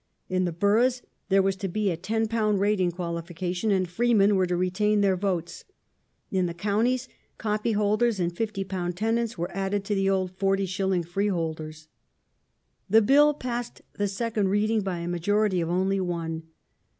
[0.29, 4.57] In the boroughs there was to be a £10 rating qualification, and freemen were to
[4.57, 5.63] retain their votes.
[6.31, 11.05] In the counties, copyholders and £50 tenants were added to the old 40s.
[11.05, 11.87] freeholders.
[12.89, 16.47] The Bill passed the second reading by a majority of only one.